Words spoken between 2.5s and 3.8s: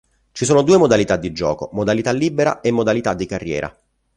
e modalità di carriera.